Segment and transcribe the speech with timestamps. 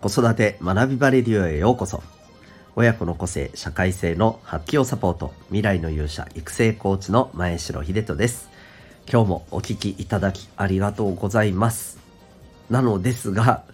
[0.00, 2.04] 子育て学びバレディオへようこそ。
[2.76, 8.48] 親子の個性社会性の発揮をサポート未来の勇者育成コーチの前城秀人です。
[9.10, 11.98] 今日もお聞きいただきありがとうございます。
[12.70, 13.64] なのですが、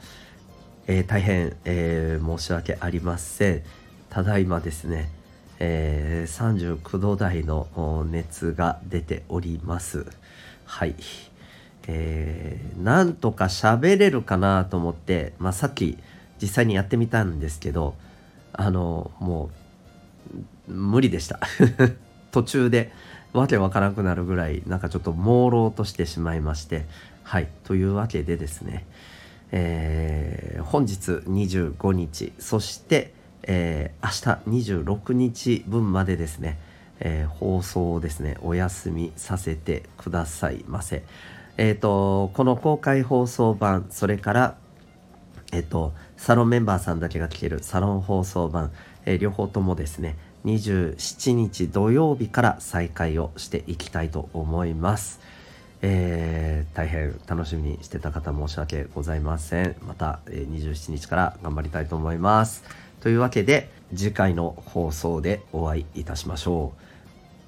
[0.86, 3.62] えー、大変、えー、申し訳ありません。
[4.08, 5.10] ただいまですね、
[5.58, 10.06] えー、39度台の熱が出ております。
[10.64, 10.94] はい。
[11.86, 15.98] えー、なんとか喋れるかなと思って、まあ、さっき
[16.40, 17.94] 実際にやってみたんですけど
[18.52, 19.50] あのも
[20.68, 21.40] う無理でした
[22.32, 22.92] 途中で
[23.32, 26.86] わけわからなくなるぐらいなんかちょっと朦朧としてしまいまして
[27.22, 28.86] はいというわけでですね、
[29.50, 33.12] えー、本日25日そして、
[33.42, 36.58] えー、明日26日分までですね、
[37.00, 41.02] えー、放送をですねお休みさせてくださいませ。
[41.56, 44.56] えっ、ー、と、この公開放送版、それから、
[45.54, 48.72] えっ、と、サロンメンバーさんだけが聞けるサロン放送版、
[49.06, 55.20] えー、両方ともですね、27日土曜日から再開をしていきたいと思います。
[55.80, 59.76] えー、大変楽しみにしてた方申し訳ございません。
[59.86, 62.64] また、えー、27日から頑張りたいと思います。
[63.00, 66.72] というわけで次回の放送でお会いいたしましょ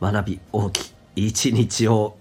[0.01, 0.05] う。
[0.05, 2.17] 学び大きい一日を